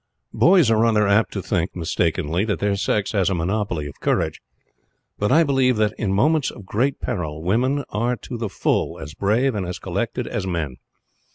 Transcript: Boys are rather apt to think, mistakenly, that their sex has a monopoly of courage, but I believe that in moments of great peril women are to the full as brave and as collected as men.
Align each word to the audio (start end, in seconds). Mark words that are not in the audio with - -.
Boys 0.33 0.71
are 0.71 0.79
rather 0.81 1.07
apt 1.07 1.31
to 1.31 1.43
think, 1.43 1.75
mistakenly, 1.75 2.43
that 2.43 2.57
their 2.57 2.75
sex 2.75 3.11
has 3.11 3.29
a 3.29 3.35
monopoly 3.35 3.85
of 3.85 3.99
courage, 3.99 4.41
but 5.19 5.31
I 5.31 5.43
believe 5.43 5.77
that 5.77 5.93
in 5.95 6.11
moments 6.11 6.49
of 6.49 6.65
great 6.65 6.99
peril 6.99 7.43
women 7.43 7.83
are 7.89 8.15
to 8.15 8.35
the 8.35 8.49
full 8.49 8.97
as 8.97 9.13
brave 9.13 9.53
and 9.53 9.63
as 9.63 9.77
collected 9.77 10.25
as 10.25 10.47
men. 10.47 10.77